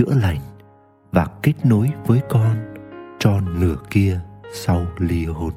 chữa 0.00 0.14
lành 0.14 0.40
và 1.12 1.26
kết 1.42 1.52
nối 1.64 1.90
với 2.06 2.20
con 2.28 2.56
cho 3.18 3.40
nửa 3.40 3.76
kia 3.90 4.20
sau 4.52 4.86
ly 4.98 5.26
hôn. 5.26 5.50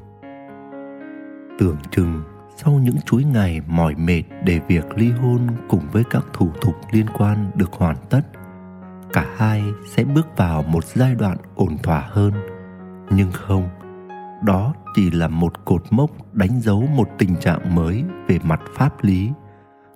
Tưởng 1.58 1.76
chừng 1.90 2.22
sau 2.56 2.72
những 2.72 2.96
chuỗi 3.06 3.24
ngày 3.24 3.60
mỏi 3.66 3.94
mệt 3.94 4.22
để 4.44 4.60
việc 4.68 4.84
ly 4.96 5.10
hôn 5.10 5.40
cùng 5.68 5.80
với 5.92 6.04
các 6.10 6.24
thủ 6.32 6.50
tục 6.60 6.74
liên 6.90 7.06
quan 7.18 7.50
được 7.54 7.72
hoàn 7.72 7.96
tất, 8.10 8.20
cả 9.12 9.26
hai 9.36 9.62
sẽ 9.86 10.04
bước 10.04 10.36
vào 10.36 10.62
một 10.62 10.84
giai 10.84 11.14
đoạn 11.14 11.36
ổn 11.54 11.78
thỏa 11.82 12.00
hơn. 12.08 12.32
Nhưng 13.10 13.32
không, 13.32 13.68
đó 14.44 14.74
chỉ 14.94 15.10
là 15.10 15.28
một 15.28 15.64
cột 15.64 15.82
mốc 15.90 16.10
đánh 16.32 16.60
dấu 16.60 16.80
một 16.80 17.08
tình 17.18 17.36
trạng 17.36 17.74
mới 17.74 18.04
về 18.28 18.38
mặt 18.44 18.60
pháp 18.74 19.04
lý. 19.04 19.30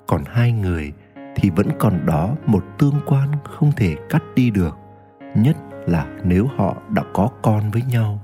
Còn 0.07 0.23
hai 0.27 0.53
người 0.53 0.93
thì 1.39 1.51
vẫn 1.51 1.69
còn 1.79 2.07
đó 2.07 2.37
một 2.47 2.65
tương 2.79 3.01
quan 3.07 3.29
không 3.45 3.73
thể 3.73 3.97
cắt 4.11 4.23
đi 4.35 4.51
được, 4.51 4.77
nhất 5.35 5.57
là 5.87 6.07
nếu 6.25 6.47
họ 6.57 6.77
đã 6.89 7.03
có 7.15 7.29
con 7.43 7.71
với 7.71 7.83
nhau. 7.83 8.21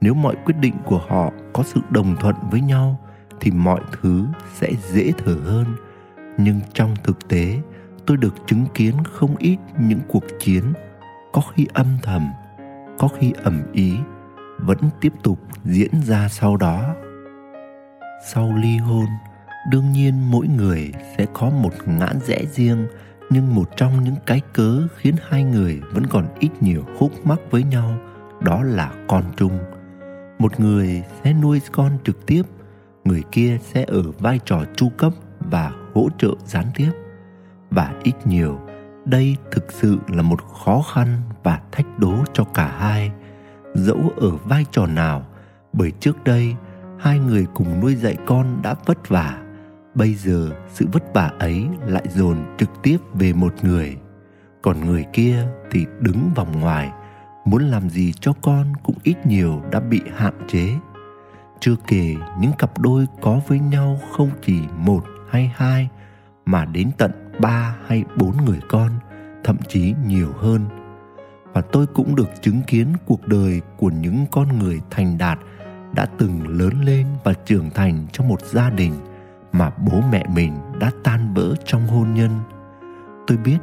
Nếu 0.00 0.14
mọi 0.14 0.36
quyết 0.44 0.54
định 0.60 0.74
của 0.84 1.00
họ 1.08 1.30
có 1.52 1.62
sự 1.62 1.80
đồng 1.90 2.16
thuận 2.16 2.34
với 2.50 2.60
nhau, 2.60 3.00
thì 3.40 3.50
mọi 3.50 3.80
thứ 3.92 4.26
sẽ 4.54 4.72
dễ 4.92 5.12
thở 5.24 5.36
hơn. 5.44 5.66
Nhưng 6.38 6.60
trong 6.74 6.94
thực 7.04 7.28
tế, 7.28 7.58
tôi 8.06 8.16
được 8.16 8.34
chứng 8.46 8.66
kiến 8.74 8.94
không 9.12 9.36
ít 9.38 9.58
những 9.78 10.00
cuộc 10.08 10.24
chiến, 10.38 10.72
có 11.32 11.42
khi 11.54 11.66
âm 11.72 11.86
thầm, 12.02 12.28
có 12.98 13.08
khi 13.08 13.32
ẩm 13.42 13.62
ý, 13.72 13.96
vẫn 14.58 14.78
tiếp 15.00 15.12
tục 15.22 15.38
diễn 15.64 15.90
ra 16.02 16.28
sau 16.28 16.56
đó. 16.56 16.94
Sau 18.32 18.52
ly 18.52 18.76
hôn 18.76 19.06
đương 19.70 19.92
nhiên 19.92 20.30
mỗi 20.30 20.48
người 20.48 20.92
sẽ 21.18 21.26
có 21.32 21.50
một 21.50 21.72
ngã 21.86 22.12
rẽ 22.26 22.44
riêng, 22.52 22.86
nhưng 23.30 23.54
một 23.54 23.76
trong 23.76 24.04
những 24.04 24.16
cái 24.26 24.40
cớ 24.52 24.86
khiến 24.96 25.14
hai 25.28 25.44
người 25.44 25.80
vẫn 25.92 26.06
còn 26.06 26.26
ít 26.38 26.50
nhiều 26.60 26.84
khúc 26.98 27.26
mắc 27.26 27.38
với 27.50 27.62
nhau 27.62 27.98
đó 28.40 28.62
là 28.62 28.92
con 29.08 29.24
chung. 29.36 29.58
Một 30.38 30.60
người 30.60 31.02
sẽ 31.24 31.32
nuôi 31.32 31.60
con 31.72 31.98
trực 32.04 32.26
tiếp, 32.26 32.42
người 33.04 33.22
kia 33.32 33.58
sẽ 33.62 33.84
ở 33.88 34.02
vai 34.18 34.40
trò 34.44 34.64
chu 34.76 34.88
cấp 34.88 35.12
và 35.40 35.72
hỗ 35.94 36.08
trợ 36.18 36.30
gián 36.46 36.66
tiếp. 36.74 36.90
Và 37.70 37.94
ít 38.02 38.14
nhiều, 38.24 38.60
đây 39.04 39.36
thực 39.50 39.72
sự 39.72 39.98
là 40.08 40.22
một 40.22 40.40
khó 40.64 40.82
khăn 40.94 41.20
và 41.42 41.60
thách 41.72 41.98
đố 41.98 42.14
cho 42.32 42.44
cả 42.44 42.76
hai. 42.78 43.10
Dẫu 43.74 44.12
ở 44.16 44.30
vai 44.30 44.64
trò 44.70 44.86
nào, 44.86 45.26
bởi 45.72 45.90
trước 46.00 46.24
đây 46.24 46.54
hai 46.98 47.18
người 47.18 47.46
cùng 47.54 47.80
nuôi 47.80 47.94
dạy 47.94 48.16
con 48.26 48.62
đã 48.62 48.74
vất 48.86 49.08
vả 49.08 49.38
bây 49.94 50.14
giờ 50.14 50.50
sự 50.72 50.86
vất 50.92 51.14
vả 51.14 51.32
ấy 51.38 51.66
lại 51.86 52.04
dồn 52.08 52.56
trực 52.58 52.70
tiếp 52.82 52.98
về 53.14 53.32
một 53.32 53.54
người. 53.62 53.96
Còn 54.62 54.86
người 54.86 55.04
kia 55.12 55.46
thì 55.70 55.86
đứng 56.00 56.30
vòng 56.34 56.60
ngoài, 56.60 56.90
muốn 57.44 57.62
làm 57.62 57.90
gì 57.90 58.12
cho 58.20 58.32
con 58.42 58.72
cũng 58.82 58.96
ít 59.02 59.26
nhiều 59.26 59.62
đã 59.70 59.80
bị 59.80 60.00
hạn 60.16 60.34
chế. 60.48 60.68
Chưa 61.60 61.74
kể 61.86 62.16
những 62.40 62.52
cặp 62.58 62.78
đôi 62.78 63.06
có 63.22 63.40
với 63.48 63.58
nhau 63.58 64.00
không 64.16 64.30
chỉ 64.42 64.60
một 64.76 65.04
hay 65.30 65.52
hai, 65.56 65.88
mà 66.44 66.64
đến 66.64 66.90
tận 66.98 67.10
ba 67.40 67.76
hay 67.86 68.04
bốn 68.16 68.44
người 68.44 68.60
con, 68.68 68.90
thậm 69.44 69.56
chí 69.68 69.94
nhiều 70.06 70.32
hơn. 70.36 70.64
Và 71.52 71.60
tôi 71.60 71.86
cũng 71.86 72.14
được 72.14 72.30
chứng 72.42 72.62
kiến 72.66 72.88
cuộc 73.06 73.28
đời 73.28 73.60
của 73.76 73.90
những 73.90 74.24
con 74.30 74.58
người 74.58 74.80
thành 74.90 75.18
đạt 75.18 75.38
đã 75.94 76.06
từng 76.18 76.58
lớn 76.58 76.84
lên 76.84 77.06
và 77.24 77.32
trưởng 77.32 77.70
thành 77.70 78.06
trong 78.12 78.28
một 78.28 78.40
gia 78.42 78.70
đình 78.70 78.92
mà 79.52 79.70
bố 79.70 80.00
mẹ 80.12 80.24
mình 80.34 80.58
đã 80.80 80.90
tan 81.04 81.34
vỡ 81.34 81.54
trong 81.64 81.86
hôn 81.86 82.14
nhân. 82.14 82.30
Tôi 83.26 83.38
biết 83.38 83.58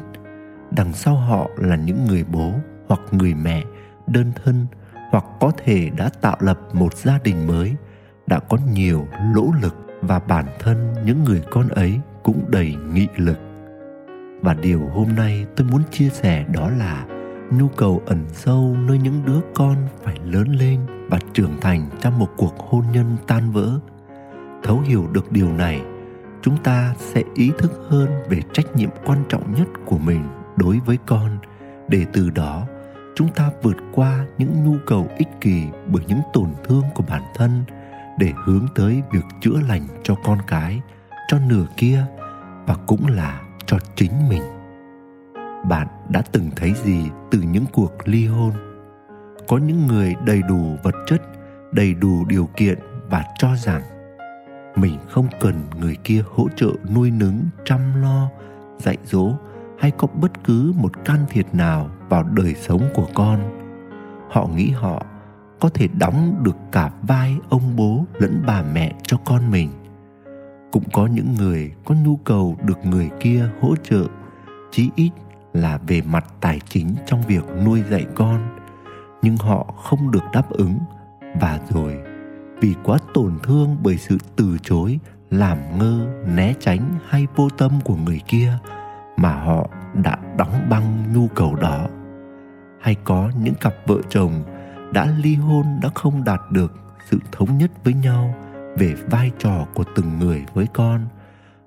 đằng 0.71 0.93
sau 0.93 1.15
họ 1.15 1.49
là 1.57 1.75
những 1.75 2.05
người 2.05 2.25
bố 2.31 2.53
hoặc 2.87 3.01
người 3.11 3.33
mẹ 3.33 3.63
đơn 4.07 4.31
thân 4.43 4.67
hoặc 5.11 5.25
có 5.39 5.51
thể 5.63 5.89
đã 5.97 6.09
tạo 6.21 6.37
lập 6.39 6.59
một 6.73 6.93
gia 6.93 7.19
đình 7.23 7.47
mới, 7.47 7.75
đã 8.27 8.39
có 8.39 8.57
nhiều 8.73 9.07
nỗ 9.35 9.51
lực 9.61 9.75
và 10.01 10.19
bản 10.19 10.45
thân 10.59 10.93
những 11.05 11.23
người 11.23 11.41
con 11.51 11.67
ấy 11.67 11.99
cũng 12.23 12.45
đầy 12.47 12.75
nghị 12.93 13.07
lực. 13.17 13.39
Và 14.41 14.53
điều 14.53 14.89
hôm 14.93 15.15
nay 15.15 15.45
tôi 15.55 15.67
muốn 15.71 15.81
chia 15.91 16.09
sẻ 16.09 16.45
đó 16.53 16.69
là 16.69 17.05
nhu 17.51 17.67
cầu 17.67 18.01
ẩn 18.05 18.25
sâu 18.33 18.75
nơi 18.87 18.97
những 18.97 19.25
đứa 19.25 19.39
con 19.55 19.75
phải 20.03 20.19
lớn 20.25 20.47
lên 20.47 20.79
và 21.09 21.19
trưởng 21.33 21.61
thành 21.61 21.89
trong 22.01 22.19
một 22.19 22.29
cuộc 22.37 22.57
hôn 22.57 22.85
nhân 22.93 23.17
tan 23.27 23.51
vỡ 23.51 23.79
thấu 24.65 24.79
hiểu 24.79 25.07
được 25.11 25.31
điều 25.31 25.53
này, 25.53 25.81
chúng 26.41 26.57
ta 26.63 26.93
sẽ 26.97 27.23
ý 27.35 27.51
thức 27.57 27.71
hơn 27.89 28.09
về 28.29 28.39
trách 28.53 28.75
nhiệm 28.75 28.89
quan 29.05 29.23
trọng 29.29 29.53
nhất 29.53 29.67
của 29.85 29.97
mình 29.97 30.23
đối 30.57 30.79
với 30.85 30.97
con. 31.05 31.37
Để 31.87 32.05
từ 32.13 32.29
đó, 32.29 32.67
chúng 33.15 33.27
ta 33.35 33.49
vượt 33.61 33.77
qua 33.93 34.25
những 34.37 34.63
nhu 34.65 34.77
cầu 34.85 35.07
ích 35.17 35.27
kỷ 35.41 35.63
bởi 35.87 36.03
những 36.07 36.19
tổn 36.33 36.49
thương 36.63 36.83
của 36.95 37.03
bản 37.09 37.21
thân 37.35 37.63
để 38.19 38.31
hướng 38.45 38.65
tới 38.75 39.01
việc 39.11 39.25
chữa 39.41 39.59
lành 39.69 39.87
cho 40.03 40.15
con 40.25 40.37
cái, 40.47 40.81
cho 41.27 41.39
nửa 41.49 41.65
kia 41.77 42.05
và 42.67 42.75
cũng 42.87 43.07
là 43.07 43.41
cho 43.65 43.77
chính 43.95 44.29
mình. 44.29 44.43
Bạn 45.69 45.87
đã 46.09 46.21
từng 46.31 46.49
thấy 46.55 46.73
gì 46.83 47.09
từ 47.31 47.41
những 47.41 47.65
cuộc 47.73 47.91
ly 48.05 48.27
hôn? 48.27 48.51
Có 49.47 49.57
những 49.57 49.87
người 49.87 50.15
đầy 50.25 50.41
đủ 50.41 50.77
vật 50.83 50.95
chất, 51.07 51.21
đầy 51.71 51.93
đủ 51.93 52.25
điều 52.25 52.49
kiện 52.57 52.79
và 53.09 53.23
cho 53.37 53.55
rằng 53.55 53.81
mình 54.75 54.97
không 55.09 55.27
cần 55.39 55.53
người 55.79 55.97
kia 56.03 56.23
hỗ 56.35 56.47
trợ 56.55 56.69
nuôi 56.95 57.11
nấng, 57.11 57.41
chăm 57.65 58.01
lo, 58.01 58.29
dạy 58.77 58.97
dỗ 59.03 59.31
hay 59.79 59.91
có 59.91 60.07
bất 60.07 60.43
cứ 60.43 60.73
một 60.75 61.05
can 61.05 61.19
thiệp 61.29 61.53
nào 61.53 61.89
vào 62.09 62.23
đời 62.23 62.55
sống 62.55 62.81
của 62.93 63.07
con. 63.13 63.39
Họ 64.29 64.47
nghĩ 64.55 64.69
họ 64.69 65.05
có 65.59 65.69
thể 65.69 65.87
đóng 65.87 66.43
được 66.43 66.55
cả 66.71 66.91
vai 67.01 67.37
ông 67.49 67.75
bố 67.75 68.05
lẫn 68.13 68.43
bà 68.47 68.63
mẹ 68.73 68.93
cho 69.03 69.17
con 69.25 69.51
mình. 69.51 69.69
Cũng 70.71 70.83
có 70.93 71.07
những 71.07 71.35
người 71.39 71.71
có 71.85 71.95
nhu 71.95 72.15
cầu 72.15 72.57
được 72.63 72.85
người 72.85 73.09
kia 73.19 73.49
hỗ 73.61 73.75
trợ, 73.75 74.03
chí 74.71 74.89
ít 74.95 75.11
là 75.53 75.79
về 75.87 76.01
mặt 76.01 76.25
tài 76.41 76.59
chính 76.69 76.95
trong 77.05 77.21
việc 77.21 77.43
nuôi 77.65 77.83
dạy 77.89 78.05
con. 78.15 78.57
Nhưng 79.21 79.37
họ 79.37 79.63
không 79.63 80.11
được 80.11 80.23
đáp 80.33 80.49
ứng 80.49 80.77
và 81.41 81.59
rồi 81.69 81.97
vì 82.59 82.75
quá 82.83 82.97
tổn 83.13 83.39
thương 83.43 83.77
bởi 83.83 83.97
sự 83.97 84.17
từ 84.35 84.57
chối, 84.61 84.99
làm 85.29 85.57
ngơ, 85.79 86.07
né 86.35 86.53
tránh 86.59 86.93
hay 87.09 87.27
vô 87.35 87.49
tâm 87.49 87.71
của 87.83 87.95
người 87.95 88.21
kia 88.27 88.57
mà 89.17 89.33
họ 89.33 89.69
đã 89.93 90.17
đóng 90.37 90.69
băng 90.69 91.13
nhu 91.13 91.27
cầu 91.27 91.55
đó. 91.55 91.87
Hay 92.81 92.95
có 93.03 93.31
những 93.41 93.55
cặp 93.55 93.73
vợ 93.85 93.97
chồng 94.09 94.43
đã 94.93 95.13
ly 95.17 95.35
hôn 95.35 95.65
đã 95.81 95.89
không 95.95 96.23
đạt 96.23 96.41
được 96.51 96.73
sự 97.09 97.19
thống 97.31 97.57
nhất 97.57 97.71
với 97.83 97.93
nhau 97.93 98.35
về 98.77 98.95
vai 99.09 99.31
trò 99.39 99.65
của 99.73 99.83
từng 99.95 100.19
người 100.19 100.45
với 100.53 100.67
con 100.73 101.07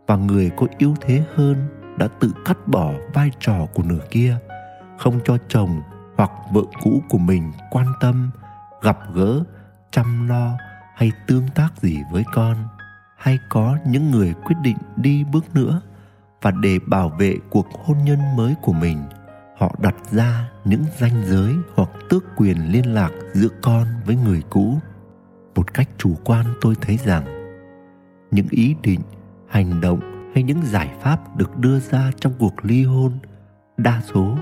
và 0.06 0.16
người 0.16 0.50
có 0.56 0.66
yếu 0.78 0.94
thế 1.00 1.22
hơn 1.34 1.56
đã 1.98 2.08
tự 2.20 2.32
cắt 2.44 2.58
bỏ 2.66 2.92
vai 3.14 3.30
trò 3.40 3.66
của 3.74 3.82
nửa 3.82 4.00
kia, 4.10 4.36
không 4.98 5.20
cho 5.24 5.38
chồng 5.48 5.82
hoặc 6.16 6.30
vợ 6.52 6.62
cũ 6.82 7.02
của 7.08 7.18
mình 7.18 7.52
quan 7.70 7.86
tâm, 8.00 8.30
gặp 8.82 8.98
gỡ, 9.14 9.40
chăm 9.90 10.28
lo 10.28 10.56
hay 10.98 11.12
tương 11.26 11.48
tác 11.54 11.68
gì 11.76 12.02
với 12.10 12.24
con, 12.34 12.56
hay 13.16 13.38
có 13.48 13.78
những 13.86 14.10
người 14.10 14.34
quyết 14.44 14.56
định 14.62 14.76
đi 14.96 15.24
bước 15.32 15.54
nữa 15.54 15.80
và 16.42 16.50
để 16.50 16.78
bảo 16.86 17.08
vệ 17.08 17.36
cuộc 17.50 17.66
hôn 17.84 17.98
nhân 18.04 18.18
mới 18.36 18.54
của 18.62 18.72
mình, 18.72 18.98
họ 19.58 19.74
đặt 19.78 19.94
ra 20.10 20.48
những 20.64 20.84
ranh 20.98 21.22
giới 21.24 21.54
hoặc 21.74 21.88
tước 22.08 22.24
quyền 22.36 22.72
liên 22.72 22.94
lạc 22.94 23.10
giữa 23.32 23.48
con 23.62 23.86
với 24.06 24.16
người 24.16 24.42
cũ. 24.50 24.78
Một 25.54 25.74
cách 25.74 25.88
chủ 25.98 26.16
quan 26.24 26.46
tôi 26.60 26.74
thấy 26.80 26.96
rằng, 26.96 27.24
những 28.30 28.46
ý 28.50 28.74
định, 28.82 29.00
hành 29.48 29.80
động 29.80 30.30
hay 30.34 30.42
những 30.42 30.62
giải 30.62 30.90
pháp 31.00 31.36
được 31.36 31.58
đưa 31.58 31.80
ra 31.80 32.10
trong 32.20 32.32
cuộc 32.38 32.54
ly 32.62 32.84
hôn 32.84 33.12
đa 33.76 34.02
số 34.14 34.36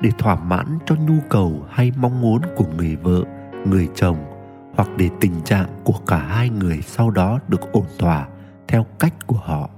để 0.00 0.10
thỏa 0.18 0.34
mãn 0.34 0.78
cho 0.86 0.94
nhu 0.94 1.16
cầu 1.28 1.66
hay 1.70 1.92
mong 1.96 2.20
muốn 2.20 2.40
của 2.56 2.66
người 2.76 2.96
vợ, 2.96 3.22
người 3.64 3.88
chồng 3.94 4.35
hoặc 4.76 4.88
để 4.96 5.10
tình 5.20 5.42
trạng 5.44 5.68
của 5.84 5.98
cả 6.06 6.18
hai 6.18 6.50
người 6.50 6.82
sau 6.82 7.10
đó 7.10 7.40
được 7.48 7.72
ổn 7.72 7.86
thỏa 7.98 8.28
theo 8.68 8.86
cách 8.98 9.26
của 9.26 9.36
họ. 9.36 9.70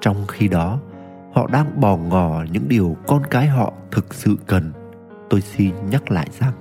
Trong 0.00 0.26
khi 0.28 0.48
đó, 0.48 0.80
họ 1.32 1.46
đang 1.52 1.80
bỏ 1.80 1.96
ngỏ 1.96 2.44
những 2.50 2.68
điều 2.68 2.96
con 3.06 3.22
cái 3.30 3.46
họ 3.46 3.72
thực 3.90 4.14
sự 4.14 4.36
cần. 4.46 4.72
Tôi 5.30 5.40
xin 5.40 5.74
nhắc 5.90 6.10
lại 6.10 6.28
rằng, 6.40 6.52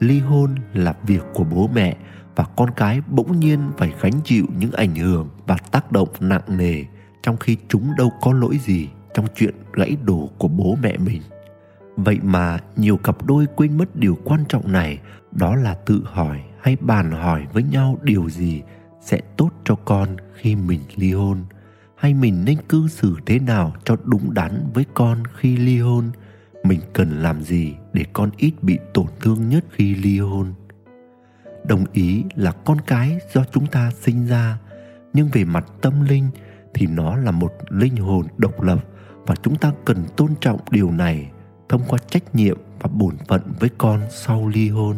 ly 0.00 0.18
hôn 0.18 0.54
là 0.72 0.94
việc 1.02 1.22
của 1.34 1.44
bố 1.44 1.70
mẹ 1.74 1.96
và 2.36 2.44
con 2.56 2.70
cái 2.76 3.00
bỗng 3.08 3.40
nhiên 3.40 3.70
phải 3.78 3.92
gánh 4.00 4.20
chịu 4.24 4.46
những 4.58 4.72
ảnh 4.72 4.94
hưởng 4.94 5.28
và 5.46 5.56
tác 5.70 5.92
động 5.92 6.08
nặng 6.20 6.42
nề 6.48 6.84
trong 7.22 7.36
khi 7.36 7.56
chúng 7.68 7.96
đâu 7.96 8.12
có 8.20 8.32
lỗi 8.32 8.58
gì 8.58 8.88
trong 9.14 9.26
chuyện 9.36 9.54
gãy 9.72 9.96
đổ 10.02 10.30
của 10.38 10.48
bố 10.48 10.76
mẹ 10.82 10.96
mình. 10.96 11.22
Vậy 11.96 12.18
mà 12.22 12.58
nhiều 12.76 12.96
cặp 12.96 13.26
đôi 13.26 13.46
quên 13.56 13.78
mất 13.78 13.96
điều 13.96 14.18
quan 14.24 14.44
trọng 14.48 14.72
này, 14.72 14.98
đó 15.32 15.56
là 15.56 15.74
tự 15.74 16.02
hỏi 16.04 16.42
hay 16.64 16.76
bàn 16.80 17.10
hỏi 17.10 17.46
với 17.52 17.62
nhau 17.62 17.98
điều 18.02 18.30
gì 18.30 18.62
sẽ 19.00 19.20
tốt 19.36 19.50
cho 19.64 19.74
con 19.74 20.16
khi 20.34 20.56
mình 20.56 20.80
ly 20.96 21.12
hôn? 21.12 21.44
Hay 21.96 22.14
mình 22.14 22.44
nên 22.44 22.56
cư 22.68 22.88
xử 22.88 23.16
thế 23.26 23.38
nào 23.38 23.72
cho 23.84 23.96
đúng 24.04 24.34
đắn 24.34 24.70
với 24.74 24.84
con 24.94 25.22
khi 25.36 25.56
ly 25.56 25.80
hôn? 25.80 26.10
Mình 26.62 26.80
cần 26.92 27.22
làm 27.22 27.42
gì 27.42 27.74
để 27.92 28.04
con 28.12 28.30
ít 28.36 28.52
bị 28.62 28.78
tổn 28.94 29.06
thương 29.20 29.48
nhất 29.48 29.64
khi 29.70 29.94
ly 29.94 30.18
hôn? 30.18 30.54
Đồng 31.64 31.84
ý 31.92 32.24
là 32.34 32.52
con 32.52 32.80
cái 32.86 33.18
do 33.34 33.44
chúng 33.52 33.66
ta 33.66 33.90
sinh 34.00 34.26
ra, 34.26 34.58
nhưng 35.12 35.28
về 35.32 35.44
mặt 35.44 35.66
tâm 35.80 36.04
linh 36.04 36.28
thì 36.74 36.86
nó 36.86 37.16
là 37.16 37.30
một 37.30 37.52
linh 37.68 37.96
hồn 37.96 38.26
độc 38.36 38.62
lập 38.62 38.84
và 39.26 39.34
chúng 39.42 39.56
ta 39.56 39.72
cần 39.84 40.04
tôn 40.16 40.30
trọng 40.40 40.60
điều 40.70 40.90
này 40.90 41.30
thông 41.68 41.82
qua 41.88 41.98
trách 42.10 42.34
nhiệm 42.34 42.58
và 42.80 42.90
bổn 42.92 43.16
phận 43.28 43.42
với 43.60 43.70
con 43.78 44.00
sau 44.10 44.48
ly 44.48 44.68
hôn 44.68 44.96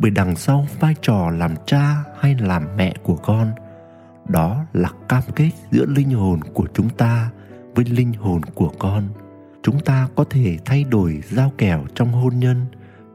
bởi 0.00 0.10
đằng 0.10 0.36
sau 0.36 0.66
vai 0.80 0.94
trò 1.02 1.30
làm 1.30 1.54
cha 1.66 1.96
hay 2.18 2.36
làm 2.40 2.76
mẹ 2.76 2.94
của 3.02 3.16
con, 3.16 3.52
đó 4.28 4.64
là 4.72 4.90
cam 5.08 5.22
kết 5.36 5.50
giữa 5.70 5.86
linh 5.86 6.10
hồn 6.10 6.40
của 6.54 6.66
chúng 6.74 6.88
ta 6.88 7.30
với 7.74 7.84
linh 7.84 8.12
hồn 8.12 8.42
của 8.54 8.72
con. 8.78 9.08
Chúng 9.62 9.80
ta 9.80 10.08
có 10.16 10.24
thể 10.30 10.58
thay 10.64 10.84
đổi 10.84 11.22
giao 11.30 11.52
kèo 11.58 11.84
trong 11.94 12.12
hôn 12.12 12.38
nhân, 12.38 12.66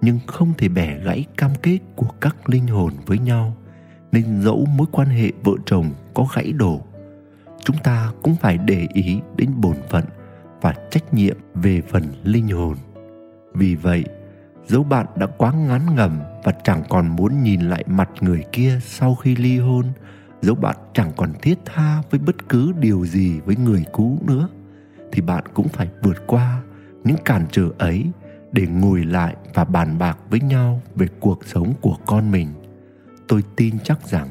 nhưng 0.01 0.19
không 0.27 0.53
thể 0.57 0.67
bẻ 0.67 0.99
gãy 0.99 1.25
cam 1.37 1.51
kết 1.61 1.79
của 1.95 2.09
các 2.21 2.49
linh 2.49 2.67
hồn 2.67 2.93
với 3.05 3.19
nhau, 3.19 3.55
nên 4.11 4.41
dẫu 4.41 4.65
mối 4.77 4.87
quan 4.91 5.07
hệ 5.07 5.31
vợ 5.43 5.53
chồng 5.65 5.91
có 6.13 6.27
gãy 6.35 6.51
đổ, 6.51 6.81
chúng 7.63 7.77
ta 7.83 8.11
cũng 8.23 8.35
phải 8.35 8.57
để 8.57 8.87
ý 8.93 9.19
đến 9.35 9.49
bổn 9.57 9.75
phận 9.89 10.05
và 10.61 10.75
trách 10.91 11.13
nhiệm 11.13 11.37
về 11.53 11.81
phần 11.81 12.03
linh 12.23 12.47
hồn. 12.47 12.75
Vì 13.53 13.75
vậy 13.75 14.05
dấu 14.67 14.83
bạn 14.83 15.05
đã 15.15 15.27
quá 15.27 15.51
ngán 15.51 15.95
ngẩm 15.95 16.19
và 16.43 16.51
chẳng 16.63 16.83
còn 16.89 17.07
muốn 17.07 17.43
nhìn 17.43 17.61
lại 17.61 17.83
mặt 17.87 18.09
người 18.21 18.43
kia 18.51 18.79
sau 18.85 19.15
khi 19.15 19.35
ly 19.35 19.59
hôn, 19.59 19.85
dẫu 20.41 20.55
bạn 20.55 20.75
chẳng 20.93 21.11
còn 21.17 21.33
thiết 21.41 21.59
tha 21.65 22.01
với 22.09 22.19
bất 22.19 22.49
cứ 22.49 22.73
điều 22.79 23.05
gì 23.05 23.39
với 23.39 23.55
người 23.55 23.83
cũ 23.91 24.19
nữa, 24.27 24.47
thì 25.11 25.21
bạn 25.21 25.43
cũng 25.53 25.67
phải 25.67 25.89
vượt 26.03 26.27
qua 26.27 26.61
những 27.03 27.17
cản 27.25 27.45
trở 27.51 27.69
ấy 27.77 28.05
để 28.51 28.67
ngồi 28.67 29.05
lại 29.05 29.35
và 29.53 29.63
bàn 29.63 29.97
bạc 29.97 30.17
với 30.29 30.39
nhau 30.39 30.81
về 30.95 31.07
cuộc 31.19 31.45
sống 31.45 31.73
của 31.81 31.97
con 32.05 32.31
mình. 32.31 32.47
Tôi 33.27 33.43
tin 33.55 33.79
chắc 33.83 34.07
rằng, 34.07 34.29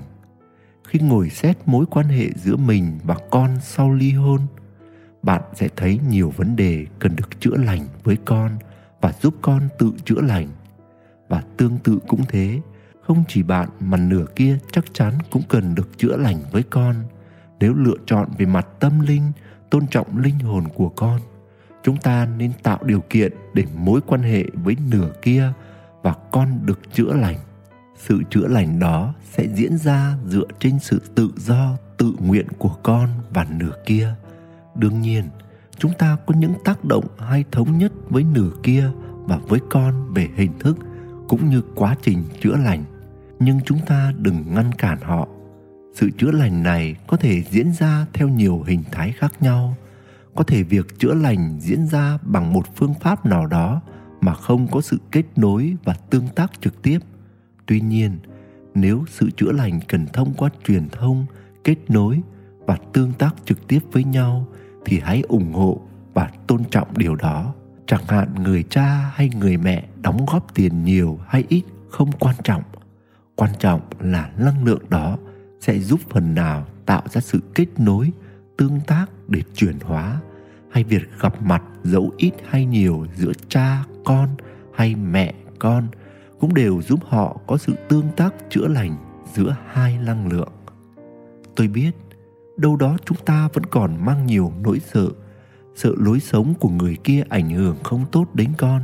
khi 0.85 0.99
ngồi 0.99 1.31
xét 1.31 1.57
mối 1.67 1.87
quan 1.91 2.07
hệ 2.07 2.29
giữa 2.37 2.57
mình 2.57 2.99
và 3.05 3.17
con 3.31 3.51
sau 3.63 3.93
ly 3.93 4.13
hôn, 4.13 4.41
bạn 5.23 5.43
sẽ 5.55 5.69
thấy 5.77 6.01
nhiều 6.09 6.33
vấn 6.37 6.57
đề 6.57 6.87
cần 6.99 7.17
được 7.17 7.41
chữa 7.41 7.57
lành 7.57 7.87
với 8.05 8.17
con 8.25 8.59
và 9.05 9.13
giúp 9.23 9.35
con 9.43 9.69
tự 9.79 9.93
chữa 10.05 10.21
lành. 10.21 10.49
Và 11.29 11.43
tương 11.57 11.79
tự 11.79 11.99
cũng 12.09 12.25
thế, 12.29 12.61
không 13.07 13.25
chỉ 13.29 13.43
bạn 13.43 13.69
mà 13.81 13.97
nửa 13.97 14.25
kia 14.37 14.59
chắc 14.73 14.85
chắn 14.95 15.15
cũng 15.31 15.43
cần 15.49 15.75
được 15.75 15.99
chữa 15.99 16.17
lành 16.17 16.39
với 16.53 16.63
con. 16.63 16.95
Nếu 17.61 17.75
lựa 17.75 17.97
chọn 18.07 18.29
về 18.39 18.47
mặt 18.47 18.67
tâm 18.81 19.01
linh, 19.01 19.33
tôn 19.71 19.87
trọng 19.87 20.19
linh 20.19 20.39
hồn 20.39 20.65
của 20.75 20.89
con, 20.89 21.21
chúng 21.83 21.97
ta 21.97 22.29
nên 22.39 22.53
tạo 22.63 22.79
điều 22.85 23.01
kiện 23.01 23.33
để 23.55 23.65
mối 23.77 24.01
quan 24.07 24.23
hệ 24.23 24.45
với 24.55 24.77
nửa 24.91 25.13
kia 25.23 25.53
và 26.03 26.15
con 26.31 26.59
được 26.65 26.81
chữa 26.93 27.13
lành. 27.13 27.39
Sự 27.97 28.23
chữa 28.31 28.49
lành 28.49 28.79
đó 28.79 29.15
sẽ 29.33 29.47
diễn 29.55 29.79
ra 29.79 30.17
dựa 30.27 30.47
trên 30.59 30.79
sự 30.79 31.03
tự 31.15 31.31
do, 31.37 31.77
tự 31.97 32.13
nguyện 32.19 32.47
của 32.59 32.77
con 32.83 33.09
và 33.31 33.47
nửa 33.51 33.73
kia. 33.87 34.15
Đương 34.75 35.01
nhiên 35.01 35.25
chúng 35.79 35.93
ta 35.99 36.17
có 36.27 36.35
những 36.35 36.55
tác 36.65 36.85
động 36.85 37.05
hay 37.19 37.45
thống 37.53 37.79
nhất 37.79 37.93
với 38.11 38.25
nửa 38.35 38.51
kia 38.63 38.91
và 39.27 39.39
với 39.49 39.61
con 39.71 40.15
về 40.15 40.29
hình 40.37 40.59
thức 40.59 40.79
cũng 41.29 41.51
như 41.51 41.63
quá 41.75 41.97
trình 42.03 42.25
chữa 42.41 42.57
lành. 42.57 42.85
Nhưng 43.39 43.61
chúng 43.67 43.79
ta 43.87 44.13
đừng 44.19 44.45
ngăn 44.55 44.73
cản 44.79 44.99
họ. 45.01 45.29
Sự 45.95 46.11
chữa 46.19 46.31
lành 46.31 46.63
này 46.63 46.97
có 47.07 47.17
thể 47.17 47.43
diễn 47.51 47.73
ra 47.73 48.07
theo 48.13 48.29
nhiều 48.29 48.63
hình 48.67 48.83
thái 48.93 49.13
khác 49.13 49.33
nhau. 49.43 49.77
Có 50.35 50.45
thể 50.45 50.63
việc 50.63 50.99
chữa 50.99 51.15
lành 51.15 51.59
diễn 51.61 51.87
ra 51.87 52.19
bằng 52.23 52.53
một 52.53 52.77
phương 52.77 52.95
pháp 53.01 53.27
nào 53.27 53.47
đó 53.47 53.81
mà 54.21 54.35
không 54.35 54.69
có 54.69 54.81
sự 54.81 54.99
kết 55.11 55.25
nối 55.37 55.77
và 55.85 55.95
tương 56.11 56.29
tác 56.29 56.53
trực 56.61 56.83
tiếp. 56.83 56.99
Tuy 57.67 57.81
nhiên, 57.81 58.19
nếu 58.75 59.05
sự 59.09 59.31
chữa 59.31 59.53
lành 59.53 59.81
cần 59.89 60.07
thông 60.13 60.35
qua 60.35 60.51
truyền 60.65 60.89
thông, 60.89 61.27
kết 61.65 61.77
nối 61.89 62.21
và 62.67 62.79
tương 62.93 63.13
tác 63.13 63.35
trực 63.45 63.69
tiếp 63.69 63.81
với 63.93 64.05
nhau 64.05 64.47
thì 64.85 65.01
hãy 65.01 65.23
ủng 65.29 65.53
hộ 65.53 65.81
và 66.15 66.31
tôn 66.47 66.65
trọng 66.71 66.89
điều 66.99 67.15
đó. 67.15 67.55
Chẳng 67.87 68.05
hạn 68.09 68.29
người 68.43 68.63
cha 68.63 69.13
hay 69.15 69.31
người 69.41 69.57
mẹ 69.57 69.85
đóng 70.03 70.27
góp 70.33 70.55
tiền 70.55 70.85
nhiều 70.85 71.19
hay 71.27 71.45
ít 71.49 71.63
không 71.91 72.13
quan 72.13 72.37
trọng. 72.45 72.63
Quan 73.37 73.51
trọng 73.59 73.81
là 74.01 74.31
năng 74.39 74.65
lượng 74.65 74.83
đó 74.89 75.17
sẽ 75.61 75.79
giúp 75.79 76.01
phần 76.11 76.35
nào 76.35 76.67
tạo 76.87 77.03
ra 77.11 77.21
sự 77.21 77.41
kết 77.55 77.67
nối, 77.79 78.13
tương 78.57 78.81
tác 78.87 79.07
để 79.29 79.43
chuyển 79.55 79.79
hóa. 79.81 80.21
Hay 80.71 80.85
việc 80.85 81.21
gặp 81.21 81.43
mặt 81.43 81.63
dẫu 81.85 82.11
ít 82.17 82.33
hay 82.49 82.65
nhiều 82.65 83.07
giữa 83.17 83.33
cha, 83.49 83.85
con 84.05 84.29
hay 84.75 84.95
mẹ, 84.95 85.35
con 85.59 85.89
cũng 86.41 86.55
đều 86.55 86.83
giúp 86.83 87.01
họ 87.09 87.37
có 87.47 87.57
sự 87.57 87.75
tương 87.89 88.09
tác 88.17 88.35
chữa 88.51 88.69
lành 88.69 88.97
giữa 89.35 89.57
hai 89.67 89.99
năng 89.99 90.29
lượng. 90.29 90.53
Tôi 91.57 91.69
biết 91.69 91.91
đâu 92.57 92.77
đó 92.77 92.97
chúng 93.05 93.19
ta 93.25 93.49
vẫn 93.53 93.67
còn 93.67 94.05
mang 94.05 94.27
nhiều 94.27 94.53
nỗi 94.63 94.81
sợ. 94.93 95.09
Sợ 95.75 95.95
lối 95.97 96.21
sống 96.21 96.55
của 96.61 96.69
người 96.69 96.97
kia 97.05 97.23
ảnh 97.29 97.51
hưởng 97.51 97.77
không 97.83 98.05
tốt 98.13 98.35
đến 98.35 98.51
con. 98.59 98.83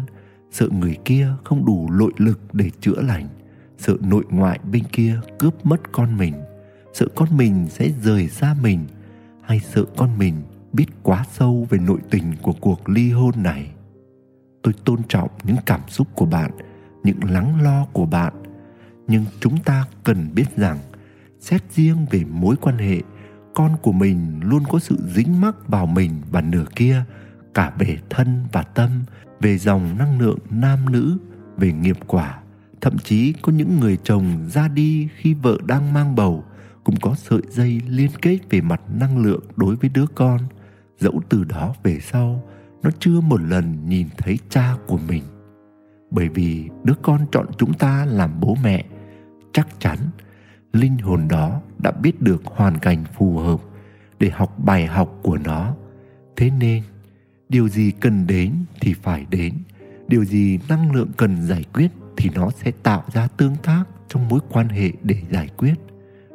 Sợ 0.50 0.68
người 0.68 0.96
kia 1.04 1.28
không 1.44 1.64
đủ 1.64 1.88
nội 1.90 2.12
lực 2.16 2.40
để 2.52 2.70
chữa 2.80 3.00
lành. 3.00 3.28
Sợ 3.78 3.96
nội 4.00 4.24
ngoại 4.30 4.58
bên 4.72 4.84
kia 4.92 5.20
cướp 5.38 5.66
mất 5.66 5.92
con 5.92 6.16
mình. 6.16 6.34
Sợ 6.92 7.06
con 7.16 7.28
mình 7.36 7.66
sẽ 7.68 7.90
rời 8.02 8.28
xa 8.28 8.56
mình. 8.62 8.86
Hay 9.42 9.60
sợ 9.60 9.84
con 9.96 10.18
mình 10.18 10.42
biết 10.72 10.86
quá 11.02 11.24
sâu 11.32 11.66
về 11.70 11.78
nội 11.78 11.98
tình 12.10 12.34
của 12.42 12.52
cuộc 12.60 12.88
ly 12.88 13.10
hôn 13.10 13.42
này? 13.42 13.70
Tôi 14.62 14.74
tôn 14.84 15.02
trọng 15.08 15.30
những 15.44 15.56
cảm 15.66 15.80
xúc 15.88 16.08
của 16.14 16.26
bạn, 16.26 16.50
những 17.04 17.24
lắng 17.24 17.62
lo 17.62 17.86
của 17.92 18.06
bạn. 18.06 18.32
Nhưng 19.06 19.24
chúng 19.40 19.58
ta 19.58 19.84
cần 20.04 20.28
biết 20.34 20.56
rằng, 20.56 20.78
xét 21.40 21.62
riêng 21.70 22.06
về 22.10 22.24
mối 22.30 22.56
quan 22.60 22.78
hệ 22.78 23.00
con 23.60 23.76
của 23.82 23.92
mình 23.92 24.40
luôn 24.42 24.62
có 24.70 24.78
sự 24.78 24.96
dính 25.14 25.40
mắc 25.40 25.68
vào 25.68 25.86
mình 25.86 26.10
và 26.30 26.40
nửa 26.40 26.64
kia, 26.76 27.04
cả 27.54 27.72
về 27.78 27.98
thân 28.10 28.44
và 28.52 28.62
tâm, 28.62 28.90
về 29.40 29.58
dòng 29.58 29.98
năng 29.98 30.20
lượng 30.20 30.38
nam 30.50 30.92
nữ, 30.92 31.18
về 31.56 31.72
nghiệp 31.72 31.96
quả. 32.06 32.40
Thậm 32.80 32.98
chí 32.98 33.32
có 33.32 33.52
những 33.52 33.80
người 33.80 33.98
chồng 34.04 34.24
ra 34.50 34.68
đi 34.68 35.08
khi 35.16 35.34
vợ 35.34 35.58
đang 35.66 35.92
mang 35.92 36.16
bầu, 36.16 36.44
cũng 36.84 36.96
có 37.02 37.14
sợi 37.14 37.40
dây 37.48 37.82
liên 37.88 38.10
kết 38.22 38.38
về 38.50 38.60
mặt 38.60 38.80
năng 38.94 39.18
lượng 39.18 39.44
đối 39.56 39.76
với 39.76 39.90
đứa 39.94 40.06
con. 40.14 40.38
Dẫu 40.98 41.22
từ 41.28 41.44
đó 41.44 41.74
về 41.82 42.00
sau, 42.00 42.42
nó 42.82 42.90
chưa 42.98 43.20
một 43.20 43.40
lần 43.40 43.88
nhìn 43.88 44.06
thấy 44.18 44.38
cha 44.48 44.76
của 44.86 44.98
mình. 45.08 45.22
Bởi 46.10 46.28
vì 46.28 46.68
đứa 46.84 46.94
con 47.02 47.26
chọn 47.32 47.46
chúng 47.58 47.74
ta 47.74 48.04
làm 48.04 48.40
bố 48.40 48.56
mẹ, 48.62 48.84
chắc 49.52 49.68
chắn 49.80 49.98
linh 50.72 50.98
hồn 50.98 51.28
đó 51.28 51.60
đã 51.82 51.90
biết 51.90 52.22
được 52.22 52.42
hoàn 52.44 52.78
cảnh 52.78 53.04
phù 53.18 53.38
hợp 53.38 53.60
để 54.18 54.30
học 54.30 54.58
bài 54.58 54.86
học 54.86 55.18
của 55.22 55.38
nó. 55.44 55.74
Thế 56.36 56.50
nên, 56.50 56.82
điều 57.48 57.68
gì 57.68 57.90
cần 57.90 58.26
đến 58.26 58.54
thì 58.80 58.94
phải 58.94 59.26
đến, 59.30 59.54
điều 60.08 60.24
gì 60.24 60.58
năng 60.68 60.92
lượng 60.92 61.10
cần 61.16 61.42
giải 61.42 61.64
quyết 61.72 61.90
thì 62.16 62.30
nó 62.34 62.50
sẽ 62.50 62.72
tạo 62.82 63.04
ra 63.12 63.28
tương 63.36 63.56
tác 63.62 63.84
trong 64.08 64.28
mối 64.28 64.40
quan 64.50 64.68
hệ 64.68 64.92
để 65.02 65.16
giải 65.30 65.48
quyết. 65.56 65.74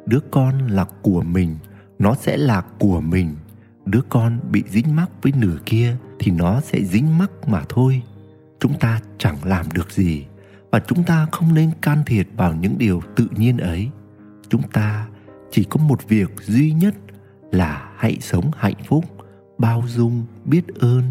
Đứa 0.06 0.20
con 0.30 0.66
là 0.66 0.86
của 1.02 1.22
mình, 1.22 1.56
nó 1.98 2.14
sẽ 2.14 2.36
là 2.36 2.62
của 2.78 3.00
mình. 3.00 3.36
Đứa 3.86 4.00
con 4.08 4.38
bị 4.50 4.64
dính 4.68 4.96
mắc 4.96 5.10
với 5.22 5.32
nửa 5.36 5.58
kia 5.66 5.96
thì 6.18 6.30
nó 6.30 6.60
sẽ 6.60 6.84
dính 6.84 7.18
mắc 7.18 7.30
mà 7.46 7.62
thôi. 7.68 8.02
Chúng 8.60 8.78
ta 8.78 9.00
chẳng 9.18 9.36
làm 9.44 9.66
được 9.74 9.90
gì 9.90 10.26
và 10.70 10.80
chúng 10.86 11.04
ta 11.04 11.26
không 11.32 11.54
nên 11.54 11.70
can 11.82 12.02
thiệp 12.06 12.28
vào 12.36 12.54
những 12.54 12.78
điều 12.78 13.02
tự 13.16 13.28
nhiên 13.36 13.56
ấy. 13.56 13.90
Chúng 14.48 14.62
ta 14.62 15.06
chỉ 15.56 15.64
có 15.64 15.80
một 15.80 16.08
việc 16.08 16.30
duy 16.40 16.72
nhất 16.72 16.94
là 17.50 17.90
hãy 17.96 18.16
sống 18.20 18.50
hạnh 18.56 18.84
phúc, 18.86 19.04
bao 19.58 19.82
dung, 19.86 20.24
biết 20.44 20.64
ơn, 20.80 21.02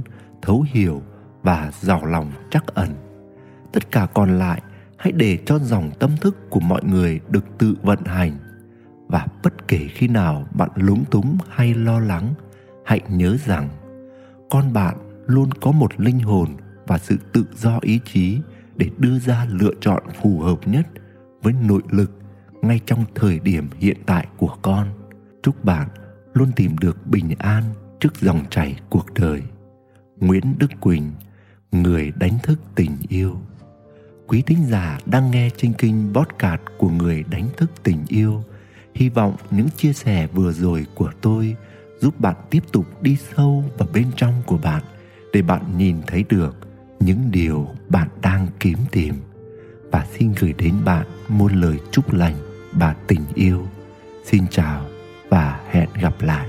thấu 0.42 0.66
hiểu 0.72 1.02
và 1.44 1.72
giàu 1.82 2.06
lòng 2.06 2.32
trắc 2.52 2.68
ẩn. 2.68 2.90
Tất 3.72 3.92
cả 3.92 4.08
còn 4.14 4.40
lại, 4.40 4.62
hãy 4.98 5.12
để 5.12 5.40
cho 5.46 5.60
dòng 5.60 5.92
tâm 6.00 6.12
thức 6.22 6.50
của 6.50 6.60
mọi 6.60 6.84
người 6.84 7.20
được 7.30 7.46
tự 7.58 7.76
vận 7.84 8.06
hành. 8.06 8.38
Và 9.08 9.28
bất 9.44 9.68
kể 9.68 9.88
khi 9.94 10.08
nào 10.08 10.48
bạn 10.54 10.70
lúng 10.76 11.06
túng 11.06 11.38
hay 11.50 11.74
lo 11.74 12.00
lắng, 12.00 12.34
hãy 12.86 13.02
nhớ 13.10 13.38
rằng 13.46 13.70
con 14.50 14.74
bạn 14.74 14.96
luôn 15.26 15.50
có 15.62 15.72
một 15.72 16.00
linh 16.00 16.20
hồn 16.20 16.50
và 16.88 16.98
sự 16.98 17.18
tự 17.34 17.46
do 17.56 17.80
ý 17.82 18.00
chí 18.06 18.40
để 18.76 18.90
đưa 18.98 19.20
ra 19.20 19.48
lựa 19.50 19.74
chọn 19.82 20.04
phù 20.22 20.40
hợp 20.40 20.68
nhất 20.68 20.88
với 21.42 21.54
nội 21.54 21.82
lực 21.90 22.12
ngay 22.68 22.80
trong 22.86 23.06
thời 23.16 23.40
điểm 23.40 23.70
hiện 23.80 23.98
tại 24.06 24.28
của 24.38 24.56
con. 24.62 24.88
Chúc 25.44 25.66
bạn 25.66 25.88
luôn 26.34 26.52
tìm 26.56 26.78
được 26.78 27.08
bình 27.08 27.36
an 27.40 27.64
trước 28.00 28.22
dòng 28.22 28.46
chảy 28.50 28.76
cuộc 28.90 29.14
đời. 29.14 29.42
Nguyễn 30.18 30.56
đức 30.58 30.72
quỳnh, 30.80 31.12
người 31.72 32.12
đánh 32.20 32.38
thức 32.44 32.60
tình 32.76 32.98
yêu. 33.10 33.38
Quý 34.28 34.42
thính 34.42 34.66
giả 34.70 35.00
đang 35.06 35.32
nghe 35.32 35.50
trên 35.58 35.74
kinh 35.74 36.14
podcast 36.14 36.62
của 36.78 36.90
người 36.90 37.24
đánh 37.30 37.48
thức 37.58 37.72
tình 37.84 38.06
yêu, 38.08 38.44
hy 38.96 39.10
vọng 39.10 39.36
những 39.52 39.68
chia 39.78 39.94
sẻ 39.94 40.28
vừa 40.28 40.54
rồi 40.54 40.86
của 40.96 41.12
tôi 41.22 41.56
giúp 42.00 42.20
bạn 42.20 42.36
tiếp 42.50 42.64
tục 42.72 42.86
đi 43.02 43.18
sâu 43.36 43.64
vào 43.78 43.90
bên 43.94 44.08
trong 44.16 44.34
của 44.46 44.58
bạn 44.58 44.84
để 45.34 45.42
bạn 45.42 45.78
nhìn 45.78 45.98
thấy 46.08 46.26
được 46.30 46.56
những 47.00 47.32
điều 47.32 47.68
bạn 47.90 48.10
đang 48.22 48.48
kiếm 48.60 48.78
tìm. 48.92 49.16
Và 49.92 50.08
xin 50.14 50.34
gửi 50.40 50.54
đến 50.54 50.76
bạn 50.86 51.08
muôn 51.28 51.62
lời 51.62 51.80
chúc 51.92 52.14
lành 52.14 52.55
và 52.76 52.96
tình 53.08 53.22
yêu. 53.34 53.68
Xin 54.24 54.48
chào 54.52 54.86
và 55.30 55.60
hẹn 55.70 55.90
gặp 56.02 56.22
lại. 56.22 56.48